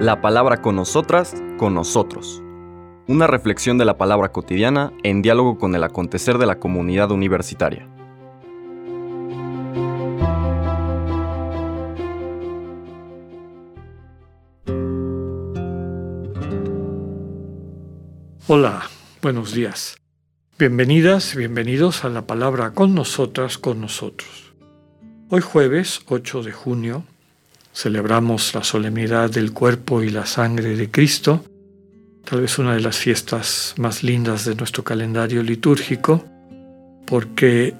[0.00, 2.42] La palabra con nosotras, con nosotros.
[3.06, 7.88] Una reflexión de la palabra cotidiana en diálogo con el acontecer de la comunidad universitaria.
[18.46, 18.82] Hola,
[19.22, 19.96] buenos días.
[20.58, 24.52] Bienvenidas, bienvenidos a la palabra con nosotras, con nosotros.
[25.30, 27.04] Hoy jueves 8 de junio
[27.74, 31.44] celebramos la solemnidad del cuerpo y la sangre de Cristo,
[32.24, 36.24] tal vez una de las fiestas más lindas de nuestro calendario litúrgico,
[37.04, 37.74] porque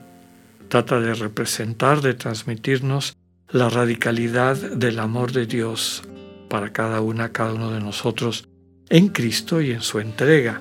[0.69, 3.17] trata de representar, de transmitirnos
[3.49, 6.03] la radicalidad del amor de Dios
[6.49, 8.49] para cada una, cada uno de nosotros
[8.89, 10.61] en Cristo y en su entrega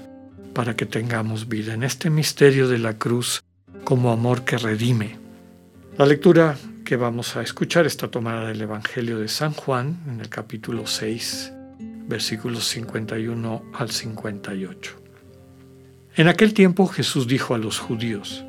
[0.54, 3.43] para que tengamos vida en este misterio de la cruz
[3.84, 5.18] como amor que redime.
[5.98, 10.29] La lectura que vamos a escuchar está tomada del Evangelio de San Juan en el
[10.29, 11.53] capítulo 6,
[12.07, 15.01] versículos 51 al 58.
[16.15, 18.45] En aquel tiempo Jesús dijo a los judíos,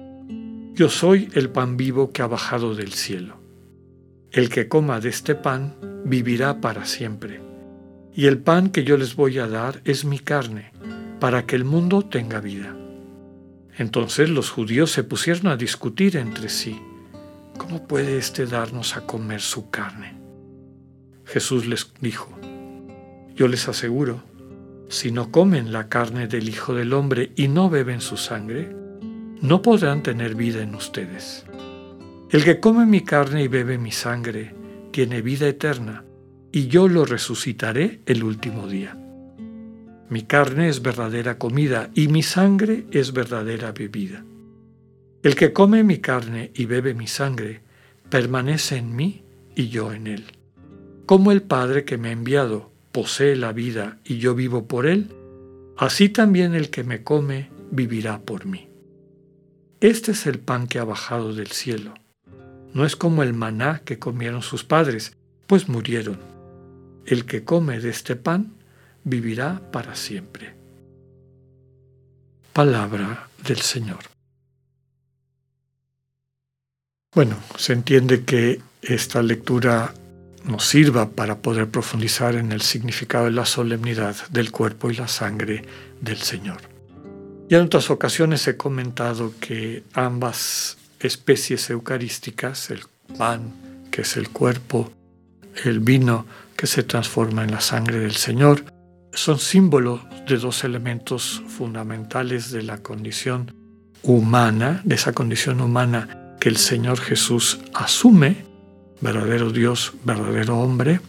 [0.75, 3.37] Yo soy el pan vivo que ha bajado del cielo.
[4.33, 7.41] El que coma de este pan vivirá para siempre
[8.17, 10.73] y el pan que yo les voy a dar es mi carne,
[11.19, 12.77] para que el mundo tenga vida.
[13.77, 16.81] Entonces los judíos se pusieron a discutir entre sí,
[17.75, 20.15] ¿cómo puede éste darnos a comer su carne?
[21.25, 22.31] Jesús les dijo,
[23.35, 24.23] yo les aseguro,
[24.89, 28.73] si no comen la carne del Hijo del Hombre y no beben su sangre,
[29.41, 31.47] no podrán tener vida en ustedes.
[32.31, 34.55] El que come mi carne y bebe mi sangre
[34.93, 36.05] tiene vida eterna,
[36.53, 38.97] y yo lo resucitaré el último día.
[40.09, 44.25] Mi carne es verdadera comida y mi sangre es verdadera bebida.
[45.25, 47.64] El que come mi carne y bebe mi sangre,
[48.11, 49.25] permanece en mí
[49.55, 50.25] y yo en él.
[51.07, 55.11] Como el Padre que me ha enviado posee la vida y yo vivo por él,
[55.77, 58.69] así también el que me come vivirá por mí.
[59.81, 61.95] Este es el pan que ha bajado del cielo.
[62.73, 65.17] No es como el maná que comieron sus padres,
[65.47, 66.35] pues murieron
[67.07, 68.55] el que come de este pan
[69.05, 70.55] vivirá para siempre.
[72.53, 74.14] Palabra del Señor.
[77.15, 79.95] Bueno, se entiende que esta lectura
[80.43, 85.07] nos sirva para poder profundizar en el significado de la solemnidad del cuerpo y la
[85.07, 85.65] sangre
[86.01, 86.63] del Señor.
[87.49, 92.83] Y en otras ocasiones he comentado que ambas especies eucarísticas, el
[93.17, 93.53] pan,
[93.93, 94.93] que es el cuerpo,
[95.65, 96.27] el vino,
[96.57, 98.65] que se transforma en la sangre del Señor,
[99.13, 103.55] son símbolos de dos elementos fundamentales de la condición
[104.03, 108.45] humana, de esa condición humana que el Señor Jesús asume,
[109.01, 111.01] verdadero Dios, verdadero hombre,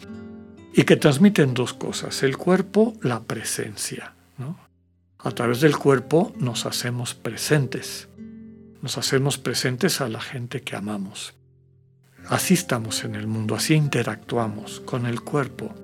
[0.73, 4.13] y que transmiten dos cosas, el cuerpo, la presencia.
[5.19, 8.07] A través del cuerpo nos hacemos presentes,
[8.81, 11.34] nos hacemos presentes a la gente que amamos.
[12.29, 15.75] Así estamos en el mundo, así interactuamos con el cuerpo.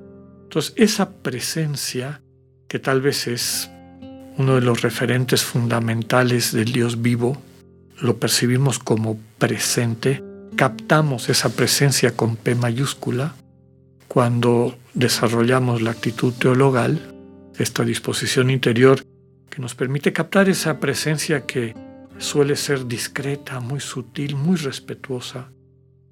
[0.43, 2.21] Entonces, esa presencia,
[2.69, 3.69] que tal vez es
[4.37, 7.50] uno de los referentes fundamentales del Dios vivo,
[8.01, 10.23] lo percibimos como presente,
[10.55, 13.35] captamos esa presencia con P mayúscula
[14.07, 17.13] cuando desarrollamos la actitud teologal,
[17.57, 19.05] esta disposición interior
[19.49, 21.75] que nos permite captar esa presencia que
[22.17, 25.49] suele ser discreta, muy sutil, muy respetuosa,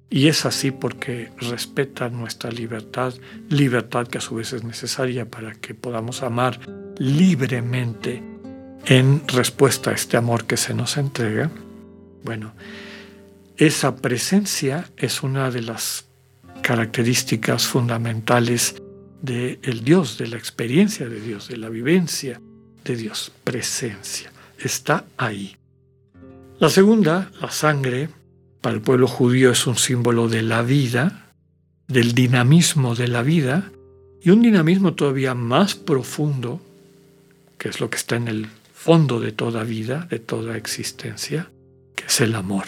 [0.08, 3.14] y es así porque respeta nuestra libertad,
[3.48, 6.58] libertad que a su vez es necesaria para que podamos amar
[6.98, 8.22] libremente
[8.86, 11.50] en respuesta a este amor que se nos entrega.
[12.22, 12.52] Bueno,
[13.56, 16.06] esa presencia es una de las
[16.62, 18.76] características fundamentales
[19.22, 22.40] del Dios, de la experiencia de Dios, de la vivencia
[22.84, 23.32] de Dios.
[23.44, 24.32] Presencia.
[24.58, 25.56] Está ahí.
[26.58, 28.10] La segunda, la sangre,
[28.60, 31.32] para el pueblo judío es un símbolo de la vida,
[31.88, 33.72] del dinamismo de la vida,
[34.22, 36.60] y un dinamismo todavía más profundo,
[37.56, 41.50] que es lo que está en el fondo de toda vida, de toda existencia,
[42.10, 42.64] es el amor.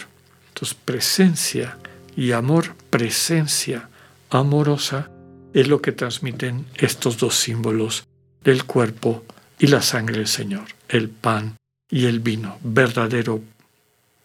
[0.47, 1.77] Entonces, presencia
[2.15, 3.89] y amor, presencia
[4.29, 5.09] amorosa,
[5.53, 8.05] es lo que transmiten estos dos símbolos
[8.43, 9.23] del cuerpo
[9.59, 11.57] y la sangre del Señor, el pan
[11.89, 13.41] y el vino, verdadero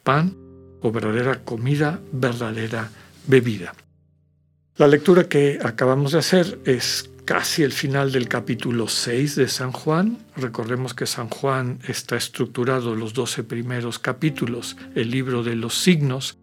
[0.05, 0.35] pan
[0.81, 2.89] o verdadera comida, verdadera
[3.27, 3.75] bebida.
[4.77, 9.71] La lectura que acabamos de hacer es casi el final del capítulo 6 de San
[9.71, 10.17] Juan.
[10.35, 16.39] Recordemos que San Juan está estructurado los 12 primeros capítulos, el libro de los signos,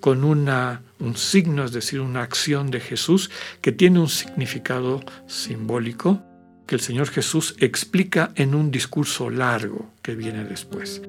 [0.00, 3.30] con una un signo, es decir, una acción de Jesús
[3.60, 6.22] que tiene un significado simbólico
[6.66, 11.02] que el Señor Jesús explica en un discurso largo que viene después.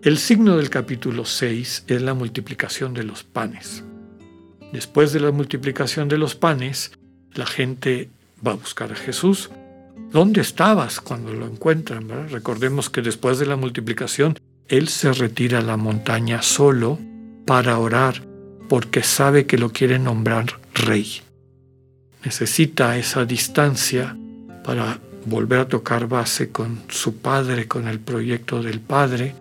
[0.00, 3.84] El signo del capítulo 6 es la multiplicación de los panes.
[4.72, 6.92] Después de la multiplicación de los panes,
[7.34, 8.08] la gente
[8.46, 9.50] va a buscar a Jesús.
[10.10, 12.08] ¿Dónde estabas cuando lo encuentran?
[12.28, 14.38] Recordemos que después de la multiplicación,
[14.68, 16.98] Él se retira a la montaña solo
[17.46, 18.22] para orar
[18.68, 21.20] porque sabe que lo quiere nombrar rey.
[22.24, 24.16] Necesita esa distancia
[24.64, 29.34] para volver a tocar base con su padre, con el proyecto del padre,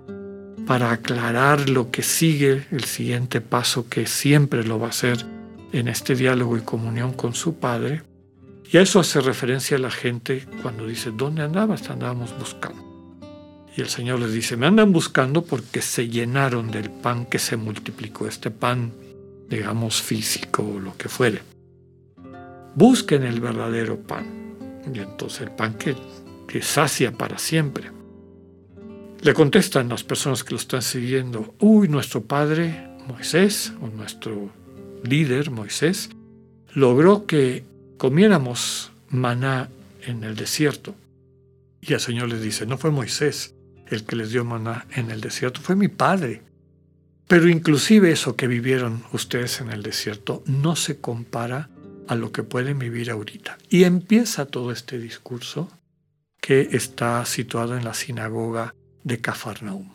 [0.68, 5.26] para aclarar lo que sigue, el siguiente paso que siempre lo va a hacer
[5.72, 8.04] en este diálogo y comunión con su padre.
[8.74, 11.88] Y a eso hace referencia a la gente cuando dice, ¿dónde andabas?
[11.92, 12.82] Andábamos buscando.
[13.78, 17.56] Y el Señor les dice, me andan buscando porque se llenaron del pan que se
[17.56, 18.92] multiplicó, este pan,
[19.48, 21.44] digamos, físico o lo que fuere.
[22.74, 24.56] Busquen el verdadero pan
[24.92, 25.96] y entonces el pan que,
[26.64, 27.92] sacia para siempre.
[29.22, 34.50] Le contestan las personas que lo están siguiendo, uy, nuestro padre Moisés, o nuestro
[35.04, 36.10] líder Moisés,
[36.74, 39.70] logró que comiéramos maná
[40.02, 40.96] en el desierto.
[41.82, 43.56] Y el Señor les dice, no fue Moisés
[43.88, 46.42] el que les dio maná en el desierto, fue mi padre.
[47.28, 51.70] Pero inclusive eso que vivieron ustedes en el desierto no se compara
[52.08, 53.58] a lo que pueden vivir ahorita.
[53.70, 55.70] Y empieza todo este discurso
[56.42, 59.90] que está situado en la sinagoga de Cafarnaum,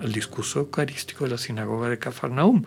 [0.00, 2.64] el discurso eucarístico de la sinagoga de Cafarnaum,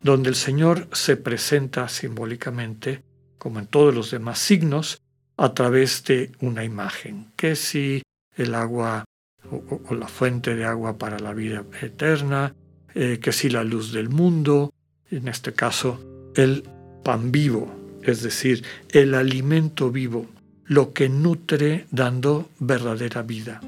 [0.00, 3.02] donde el Señor se presenta simbólicamente,
[3.40, 5.00] como en todos los demás signos,
[5.38, 8.02] a través de una imagen, que si
[8.36, 9.06] el agua
[9.50, 12.54] o, la fuente de agua para la vida eterna,
[12.94, 14.74] eh, que si la luz del mundo,
[15.10, 15.98] en este caso
[16.36, 16.62] el
[17.02, 20.26] pan vivo, es decir, el alimento vivo,
[20.66, 23.62] lo que nutre dando verdadera vida.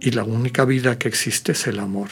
[0.00, 2.08] Y la única vida que existe es el amor.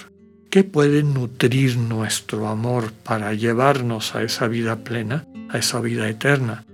[0.50, 6.64] ¿Qué puede nutrir nuestro amor para llevarnos a esa vida plena, a esa vida eterna,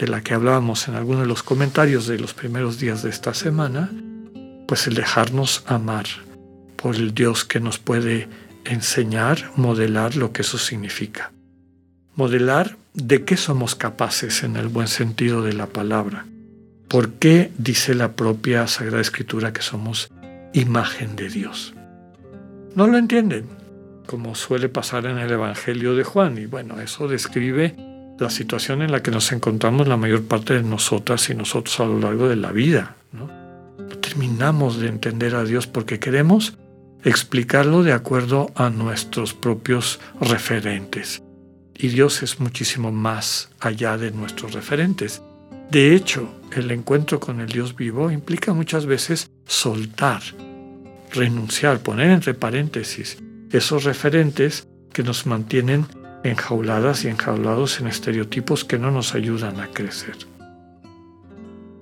[0.00, 3.34] de la que hablábamos en algunos de los comentarios de los primeros días de esta
[3.34, 3.90] semana?
[4.66, 6.06] Pues el dejarnos amar
[6.76, 8.26] por el Dios que nos puede
[8.64, 11.32] enseñar, modelar lo que eso significa.
[12.14, 16.24] Modelar de qué somos capaces en el buen sentido de la palabra.
[16.88, 20.10] ¿Por qué dice la propia Sagrada Escritura que somos
[20.54, 21.74] imagen de Dios?
[22.74, 23.44] No lo entienden,
[24.06, 26.38] como suele pasar en el Evangelio de Juan.
[26.38, 27.89] Y bueno, eso describe
[28.20, 31.86] la situación en la que nos encontramos la mayor parte de nosotras y nosotros a
[31.86, 32.96] lo largo de la vida.
[33.12, 33.40] ¿no?
[34.00, 36.54] terminamos de entender a Dios porque queremos
[37.04, 41.22] explicarlo de acuerdo a nuestros propios referentes
[41.82, 45.22] y Dios es muchísimo más allá de nuestros referentes.
[45.70, 50.20] De hecho, el encuentro con el Dios vivo implica muchas veces soltar,
[51.12, 53.16] renunciar, poner entre paréntesis
[53.50, 55.86] esos referentes que nos mantienen
[56.24, 60.16] enjauladas y enjaulados en estereotipos que no nos ayudan a crecer.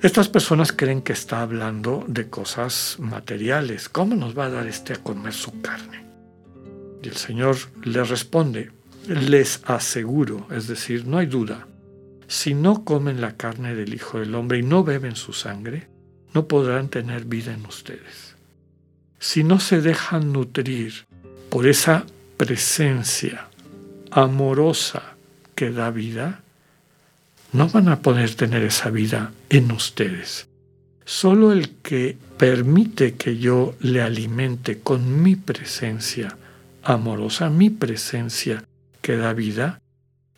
[0.01, 3.89] Estas personas creen que está hablando de cosas materiales.
[3.89, 6.05] ¿Cómo nos va a dar este a comer su carne?
[7.03, 8.71] Y el Señor le responde,
[9.09, 11.67] les aseguro, es decir, no hay duda,
[12.29, 15.89] si no comen la carne del Hijo del Hombre y no beben su sangre,
[16.35, 18.37] no podrán tener vida en ustedes.
[19.19, 21.07] Si no se dejan nutrir
[21.49, 22.05] por esa
[22.37, 23.48] presencia
[24.11, 25.17] amorosa
[25.55, 26.41] que da vida,
[27.53, 30.49] no van a poder tener esa vida en ustedes.
[31.05, 36.37] Solo el que permite que yo le alimente con mi presencia
[36.83, 38.65] amorosa, mi presencia
[39.01, 39.81] que da vida,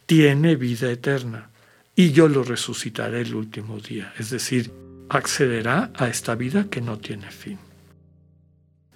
[0.06, 1.50] tiene vida eterna,
[1.94, 4.72] y yo lo resucitaré el último día, es decir,
[5.08, 7.58] accederá a esta vida que no tiene fin.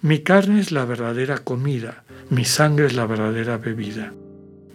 [0.01, 4.13] Mi carne es la verdadera comida, mi sangre es la verdadera bebida.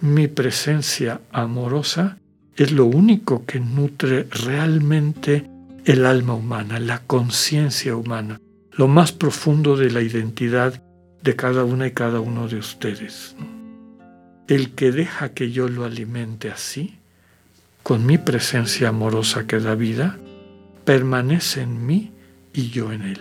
[0.03, 2.17] Mi presencia amorosa
[2.57, 5.47] es lo único que nutre realmente
[5.85, 8.41] el alma humana, la conciencia humana,
[8.73, 10.83] lo más profundo de la identidad
[11.23, 13.37] de cada una y cada uno de ustedes.
[14.49, 16.97] El que deja que yo lo alimente así,
[17.83, 20.19] con mi presencia amorosa que da vida,
[20.87, 22.11] permanece en mí
[22.55, 23.21] y yo en él.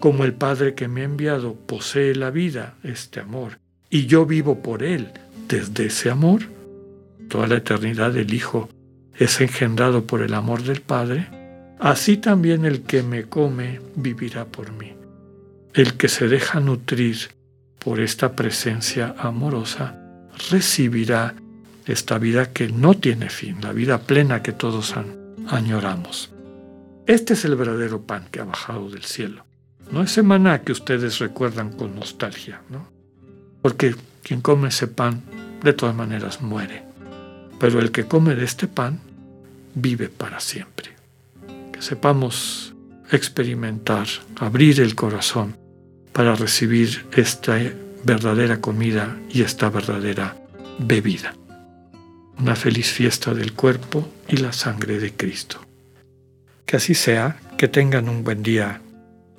[0.00, 4.62] Como el Padre que me ha enviado posee la vida, este amor, y yo vivo
[4.62, 5.12] por él
[5.48, 6.42] desde ese amor,
[7.28, 8.68] toda la eternidad del Hijo
[9.14, 11.28] es engendrado por el amor del Padre,
[11.78, 14.92] así también el que me come vivirá por mí.
[15.74, 17.16] El que se deja nutrir
[17.78, 19.96] por esta presencia amorosa,
[20.50, 21.34] recibirá
[21.86, 24.94] esta vida que no tiene fin, la vida plena que todos
[25.48, 26.30] añoramos.
[27.06, 29.44] Este es el verdadero pan que ha bajado del cielo.
[29.92, 32.95] No ese maná que ustedes recuerdan con nostalgia, ¿no?
[33.66, 35.24] Porque quien come ese pan
[35.64, 36.84] de todas maneras muere.
[37.58, 39.00] Pero el que come de este pan
[39.74, 40.90] vive para siempre.
[41.72, 42.74] Que sepamos
[43.10, 44.06] experimentar,
[44.36, 45.56] abrir el corazón
[46.12, 47.58] para recibir esta
[48.04, 50.36] verdadera comida y esta verdadera
[50.78, 51.34] bebida.
[52.38, 55.60] Una feliz fiesta del cuerpo y la sangre de Cristo.
[56.64, 58.80] Que así sea, que tengan un buen día.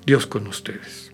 [0.05, 1.13] Dios con ustedes.